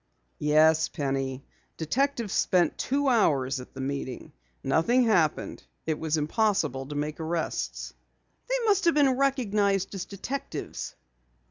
"Yes, 0.39 0.89
Penny. 0.89 1.43
Detectives 1.77 2.33
spent 2.33 2.75
two 2.75 3.07
hours 3.07 3.59
at 3.59 3.75
the 3.75 3.81
meeting. 3.81 4.31
Nothing 4.63 5.03
happened. 5.03 5.63
It 5.85 5.99
was 5.99 6.17
impossible 6.17 6.87
to 6.87 6.95
make 6.95 7.19
arrests." 7.19 7.93
"They 8.49 8.57
must 8.65 8.85
have 8.85 8.95
been 8.95 9.11
recognized 9.15 9.93
as 9.93 10.05
detectives." 10.05 10.95